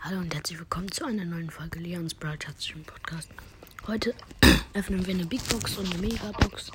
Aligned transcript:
Hallo 0.00 0.20
und 0.20 0.32
herzlich 0.32 0.60
willkommen 0.60 0.90
zu 0.92 1.04
einer 1.04 1.24
neuen 1.24 1.50
Folge 1.50 1.80
Leons 1.80 2.14
Broadcast 2.14 2.72
Podcast. 2.86 3.28
Heute 3.88 4.14
öffnen 4.72 5.04
wir 5.04 5.12
eine 5.12 5.26
Big 5.26 5.46
Box 5.48 5.76
und 5.76 5.92
eine 5.92 6.00
Megabox. 6.00 6.70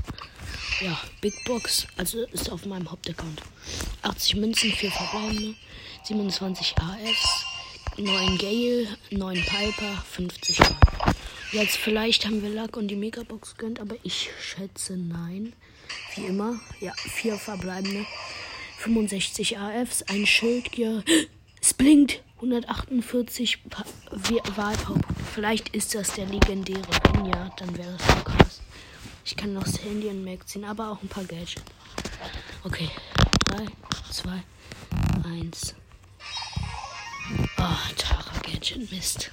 Ja, 0.81 0.99
Big 1.21 1.33
Box, 1.45 1.87
also 1.95 2.25
ist 2.33 2.51
auf 2.51 2.65
meinem 2.65 2.91
Hauptaccount. 2.91 3.41
80 4.01 4.35
Münzen, 4.35 4.73
4 4.73 4.91
verbleibende, 4.91 5.55
27 6.03 6.75
AFs, 6.77 7.45
9 7.97 8.37
Gale, 8.37 8.87
9 9.11 9.35
Piper, 9.45 10.03
50 10.11 10.59
Mark. 10.59 11.15
Jetzt 11.53 11.77
vielleicht 11.77 12.25
haben 12.25 12.43
wir 12.43 12.49
Luck 12.49 12.75
und 12.75 12.89
die 12.89 12.97
Megabox 12.97 13.55
gönnt, 13.55 13.79
aber 13.79 13.95
ich 14.03 14.31
schätze 14.41 14.97
nein. 14.97 15.53
Wie 16.15 16.25
immer, 16.25 16.59
ja, 16.81 16.91
4 16.97 17.37
verbleibende, 17.37 18.05
65 18.79 19.57
AFs, 19.57 20.03
ein 20.03 20.25
Schildgear. 20.27 21.03
Es 21.61 21.73
blinkt! 21.73 22.21
148 22.43 23.59
Wahlpaupunkte. 24.55 25.23
Vielleicht 25.33 25.69
ist 25.69 25.95
das 25.95 26.13
der 26.13 26.25
legendäre. 26.25 26.81
Wenn 27.13 27.25
ja, 27.25 27.49
dann 27.57 27.77
wäre 27.77 27.95
das 27.97 28.05
so 28.05 28.23
krass. 28.23 28.61
Ich 29.25 29.37
kann 29.37 29.53
noch 29.53 29.63
das 29.63 29.81
Handy 29.81 30.07
und 30.07 30.25
Mac 30.25 30.47
ziehen, 30.47 30.65
aber 30.65 30.89
auch 30.89 31.01
ein 31.01 31.07
paar 31.07 31.23
Gadgets. 31.23 31.63
Okay. 32.65 32.89
3, 33.45 33.65
2, 34.11 34.43
1. 35.23 35.75
Oh, 37.57 37.93
Tara 37.97 38.39
Gadget, 38.41 38.91
Mist. 38.91 39.31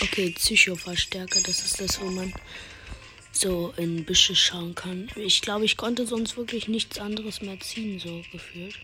Okay, 0.00 0.30
Psycho-Verstärker, 0.30 1.40
das 1.42 1.62
ist 1.62 1.80
das, 1.80 2.00
wo 2.00 2.06
man 2.06 2.32
so 3.32 3.74
in 3.76 4.04
Büsche 4.04 4.34
schauen 4.34 4.74
kann. 4.74 5.10
Ich 5.16 5.42
glaube, 5.42 5.66
ich 5.66 5.76
konnte 5.76 6.06
sonst 6.06 6.36
wirklich 6.36 6.68
nichts 6.68 6.98
anderes 6.98 7.42
mehr 7.42 7.60
ziehen, 7.60 7.98
so 7.98 8.22
gefühlt. 8.32 8.78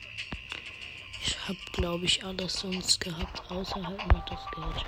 Ich 1.28 1.36
habe, 1.46 1.58
glaube 1.72 2.06
ich, 2.06 2.24
alles 2.24 2.54
sonst 2.54 3.00
gehabt, 3.00 3.50
außer 3.50 3.86
halt 3.86 3.98
noch 4.10 4.24
das 4.24 4.40
Geld. 4.54 4.86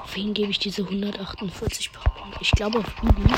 Auf 0.00 0.14
wen 0.14 0.32
gebe 0.32 0.52
ich 0.52 0.60
diese 0.60 0.82
148 0.82 1.90
Punkte? 1.92 2.38
Ich 2.40 2.52
glaube 2.52 2.78
auf 2.78 2.94
Bibi. 3.00 3.34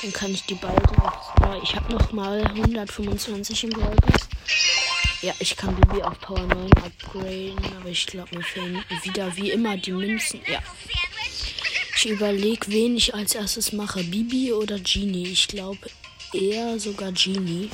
Dann 0.00 0.12
kann 0.14 0.30
ich 0.30 0.46
die 0.46 0.54
beiden. 0.54 0.96
Ja, 1.40 1.60
ich 1.62 1.76
habe 1.76 1.92
noch 1.92 2.12
mal 2.12 2.42
125 2.46 3.64
im 3.64 3.70
Gold. 3.70 4.00
Ja, 5.20 5.34
ich 5.38 5.54
kann 5.54 5.76
Bibi 5.76 6.02
auf 6.02 6.18
Power 6.18 6.46
9 6.46 6.72
upgraden, 6.72 7.76
aber 7.78 7.90
ich 7.90 8.06
glaube, 8.06 8.34
mir 8.34 8.42
fehlen 8.42 8.82
wieder 9.02 9.36
wie 9.36 9.50
immer 9.50 9.76
die 9.76 9.92
Münzen. 9.92 10.40
Ja. 10.50 10.60
Ich 11.94 12.06
überlege, 12.06 12.68
wen 12.68 12.96
ich 12.96 13.14
als 13.14 13.34
erstes 13.34 13.72
mache. 13.72 14.02
Bibi 14.02 14.54
oder 14.54 14.78
Genie? 14.78 15.28
Ich 15.28 15.46
glaube 15.46 15.90
eher 16.32 16.78
sogar 16.80 17.12
Genie. 17.12 17.68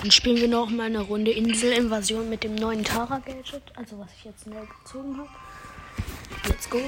Dann 0.00 0.10
spielen 0.10 0.36
wir 0.38 0.48
noch 0.48 0.70
mal 0.70 0.86
eine 0.86 1.00
Runde 1.00 1.30
Inselinvasion 1.30 2.30
mit 2.30 2.42
dem 2.42 2.54
neuen 2.54 2.84
Tara-Gadget. 2.84 3.62
Also 3.76 3.98
was 3.98 4.08
ich 4.16 4.24
jetzt 4.24 4.46
neu 4.46 4.64
gezogen 4.82 5.18
habe. 5.18 5.28
Let's 6.48 6.70
go. 6.70 6.80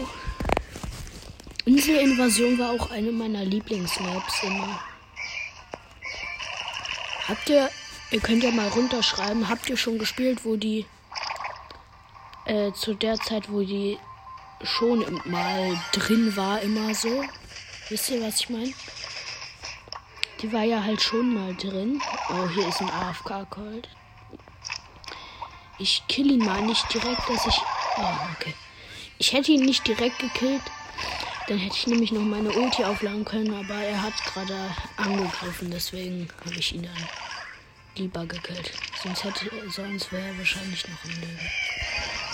Inselinvasion 1.66 2.58
war 2.58 2.70
auch 2.70 2.90
eine 2.90 3.12
meiner 3.12 3.44
Lieblingsmaps 3.44 4.42
immer. 4.44 4.80
Habt 7.28 7.50
ihr, 7.50 7.68
ihr 8.10 8.20
könnt 8.20 8.42
ja 8.42 8.50
mal 8.50 8.68
runterschreiben, 8.68 9.48
habt 9.48 9.68
ihr 9.68 9.76
schon 9.76 9.98
gespielt, 9.98 10.44
wo 10.44 10.56
die 10.56 10.86
äh, 12.46 12.72
zu 12.72 12.94
der 12.94 13.16
Zeit, 13.16 13.52
wo 13.52 13.60
die 13.60 13.98
schon 14.62 15.20
mal 15.26 15.78
drin 15.92 16.34
war, 16.34 16.62
immer 16.62 16.94
so? 16.94 17.22
Wisst 17.90 18.10
ihr, 18.10 18.22
was 18.22 18.40
ich 18.40 18.48
meine? 18.48 18.72
Die 20.42 20.52
war 20.52 20.64
ja 20.64 20.82
halt 20.82 21.00
schon 21.00 21.32
mal 21.32 21.54
drin. 21.54 22.02
Oh, 22.28 22.48
hier 22.48 22.66
ist 22.66 22.80
ein 22.80 22.90
AFK-Cold. 22.90 23.88
Ich 25.78 26.02
kill 26.08 26.32
ihn 26.32 26.44
mal 26.44 26.62
nicht 26.62 26.92
direkt, 26.92 27.28
dass 27.28 27.46
ich. 27.46 27.58
Oh, 27.96 28.16
okay. 28.34 28.54
Ich 29.18 29.32
hätte 29.32 29.52
ihn 29.52 29.64
nicht 29.64 29.86
direkt 29.86 30.18
gekillt. 30.18 30.62
Dann 31.46 31.58
hätte 31.58 31.76
ich 31.76 31.86
nämlich 31.86 32.10
noch 32.12 32.22
meine 32.22 32.50
Ulti 32.50 32.84
aufladen 32.84 33.24
können, 33.24 33.54
aber 33.54 33.74
er 33.74 34.02
hat 34.02 34.14
gerade 34.24 34.74
angegriffen, 34.96 35.70
deswegen 35.70 36.28
habe 36.44 36.56
ich 36.56 36.74
ihn 36.74 36.82
dann 36.82 37.08
lieber 37.96 38.26
gekillt. 38.26 38.72
Sonst 39.02 39.24
hätte 39.24 39.50
sonst 39.70 40.12
wäre 40.12 40.26
er 40.26 40.38
wahrscheinlich 40.38 40.86
noch 40.88 41.04
im 41.04 41.20
Leben. 41.20 41.50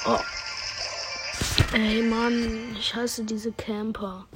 Oh. 0.06 0.19
Ey 1.75 2.03
Mann, 2.03 2.77
ich 2.78 2.94
hasse 2.94 3.25
diese 3.25 3.53
Camper. 3.53 4.27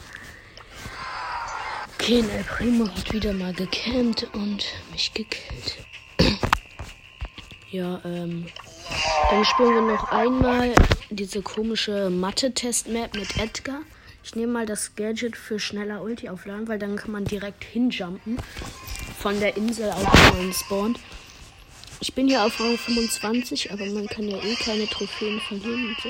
Okay, 2.03 2.25
El 2.37 2.43
Primo 2.43 2.89
hat 2.89 3.13
wieder 3.13 3.33
mal 3.33 3.53
gecampt 3.53 4.27
und 4.33 4.65
mich 4.91 5.15
gekillt. 5.15 5.79
ja, 7.71 8.01
ähm. 8.05 8.47
Dann 9.31 9.45
spielen 9.45 9.75
wir 9.75 9.95
noch 9.95 10.11
einmal 10.11 10.75
diese 11.11 11.43
komische 11.43 12.11
Mathe-Test-Map 12.11 13.15
mit 13.15 13.39
Edgar. 13.39 13.83
Ich 14.25 14.35
nehme 14.35 14.53
mal 14.53 14.67
das 14.67 14.97
Gadget 14.97 15.37
für 15.37 15.61
schneller 15.61 16.03
Ulti 16.03 16.29
aufladen, 16.29 16.67
weil 16.67 16.81
dann 16.81 16.97
kann 16.97 17.13
man 17.13 17.25
direkt 17.25 17.63
hinjumpen. 17.63 18.37
Von 19.21 19.39
der 19.39 19.57
Insel 19.57 19.93
auf 19.93 20.33
neuen 20.35 20.53
Spawn. 20.53 20.99
Ich 22.01 22.15
bin 22.15 22.27
hier 22.27 22.43
auf 22.43 22.59
Rang 22.59 22.77
25, 22.77 23.71
aber 23.71 23.87
man 23.87 24.09
kann 24.09 24.27
ja 24.27 24.39
eh 24.39 24.57
keine 24.57 24.89
Trophäen 24.89 25.41
verlieren 25.47 25.91
und 25.91 25.97
so. 26.03 26.09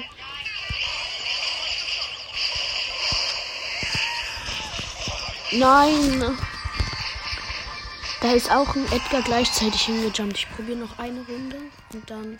Nein. 5.52 6.38
Da 8.20 8.32
ist 8.32 8.50
auch 8.50 8.74
ein 8.74 8.86
Edgar 8.92 9.22
gleichzeitig 9.22 9.82
hingejumpt. 9.82 10.38
Ich 10.38 10.50
probiere 10.54 10.78
noch 10.78 10.98
eine 10.98 11.20
Runde 11.26 11.56
und 11.92 12.08
dann 12.08 12.38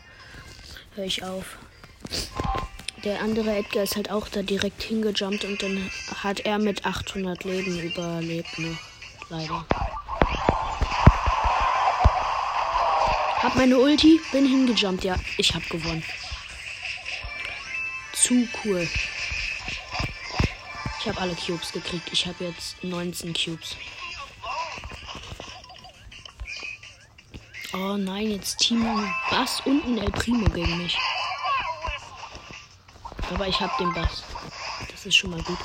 höre 0.95 1.05
ich 1.05 1.23
auf. 1.23 1.59
Der 3.05 3.21
andere 3.21 3.57
Edgar 3.57 3.83
ist 3.83 3.97
halt 3.97 4.11
auch 4.11 4.29
da 4.29 4.43
direkt 4.43 4.83
hingejumpt 4.83 5.45
und 5.45 5.63
dann 5.63 5.91
hat 6.23 6.41
er 6.41 6.59
mit 6.59 6.87
800 6.87 7.43
Leben 7.45 7.81
überlebt 7.81 8.59
noch. 8.59 8.79
Leider. 9.29 9.67
Hab 13.43 13.57
meine 13.57 13.77
Ulti, 13.77 14.21
bin 14.31 14.47
hingejumpt. 14.47 15.03
Ja, 15.03 15.17
ich 15.37 15.53
hab 15.53 15.69
gewonnen. 15.69 16.05
Zu 18.13 18.47
cool. 18.65 18.89
Ich 21.03 21.09
habe 21.09 21.21
alle 21.21 21.35
Cubes 21.35 21.73
gekriegt. 21.73 22.11
Ich 22.13 22.29
habe 22.29 22.45
jetzt 22.45 22.85
19 22.85 23.35
Cubes. 23.35 23.75
Oh 27.73 27.97
nein, 27.97 28.31
jetzt 28.31 28.59
Team 28.59 28.87
Bass 29.29 29.61
und 29.65 29.85
ein 29.85 29.99
El 29.99 30.13
Primo 30.13 30.49
gegen 30.51 30.79
mich. 30.79 30.97
Aber 33.35 33.49
ich 33.49 33.59
habe 33.59 33.73
den 33.81 33.93
Bass. 33.93 34.23
Das 34.93 35.05
ist 35.05 35.17
schon 35.17 35.31
mal 35.31 35.43
gut. 35.43 35.59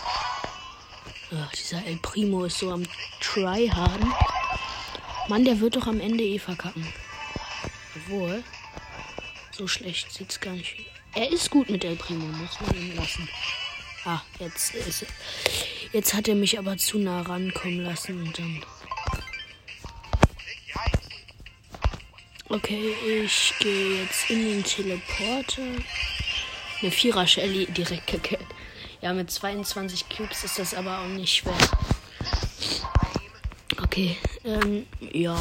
Ach, 1.32 1.52
dieser 1.52 1.86
El 1.86 1.98
Primo 1.98 2.46
ist 2.46 2.58
so 2.58 2.72
am 2.72 2.88
Tryharden. 3.22 4.12
Mann, 5.28 5.46
der 5.46 5.60
wird 5.60 5.76
doch 5.76 5.86
am 5.86 6.00
Ende 6.00 6.24
eh 6.24 6.40
verkacken. 6.40 6.92
Obwohl, 7.96 8.44
so 9.52 9.68
schlecht 9.68 10.12
sieht's 10.12 10.40
gar 10.40 10.54
nicht. 10.54 10.78
Er 11.14 11.32
ist 11.32 11.52
gut 11.52 11.70
mit 11.70 11.84
El 11.84 11.96
Primo, 11.96 12.26
muss 12.26 12.60
man 12.60 12.76
ihn 12.76 12.96
lassen. 12.96 13.30
Ah, 14.10 14.22
jetzt 14.40 14.74
ist 14.74 15.06
Jetzt 15.92 16.14
hat 16.14 16.30
er 16.30 16.36
mich 16.36 16.58
aber 16.58 16.78
zu 16.78 16.98
nah 16.98 17.24
rankommen 17.24 17.84
lassen 17.84 18.24
und 18.24 18.40
dann. 18.40 18.64
Okay, 22.48 22.94
ich 23.26 23.54
gehe 23.60 24.04
jetzt 24.04 24.30
in 24.30 24.46
den 24.46 24.64
Teleporter. 24.64 25.62
Eine 26.82 26.92
Vierer 26.92 27.28
Shelly 27.28 27.66
direkt 27.66 28.08
gekillt. 28.08 28.48
Ja, 29.02 29.12
mit 29.12 29.30
22 29.30 30.08
Cubes 30.08 30.46
ist 30.46 30.58
das 30.58 30.74
aber 30.74 31.00
auch 31.00 31.08
nicht 31.08 31.36
schwer. 31.36 31.58
Okay, 33.84 34.16
ähm, 34.46 34.88
ja. 35.02 35.38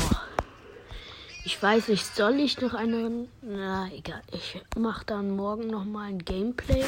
Ich 1.45 1.63
weiß 1.63 1.87
nicht, 1.87 2.17
soll 2.17 2.41
ich 2.41 2.61
noch 2.61 2.75
eine. 2.75 3.29
Na, 3.43 3.89
egal. 3.93 4.25
Ich 4.33 4.61
mache 4.77 5.05
dann 5.05 5.37
morgen 5.37 5.69
nochmal 5.69 6.09
ein 6.09 6.19
Gameplay. 6.19 6.85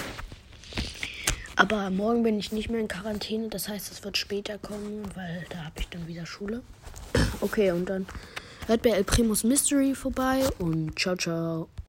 Aber 1.59 1.91
morgen 1.91 2.23
bin 2.23 2.39
ich 2.39 2.53
nicht 2.53 2.71
mehr 2.71 2.79
in 2.79 2.87
Quarantäne, 2.87 3.49
das 3.49 3.69
heißt, 3.69 3.91
es 3.91 4.05
wird 4.05 4.17
später 4.17 4.59
kommen, 4.59 5.03
weil 5.17 5.45
da 5.51 5.65
habe 5.65 5.81
ich 5.81 5.89
dann 5.89 6.07
wieder 6.07 6.25
Schule. 6.25 6.63
Okay, 7.41 7.73
und 7.73 7.91
dann 7.91 8.07
hört 8.69 8.83
bei 8.83 8.91
El 8.91 9.03
Primus 9.03 9.43
Mystery 9.43 9.93
vorbei 9.97 10.45
und 10.61 10.97
ciao, 10.97 11.17
ciao. 11.17 11.69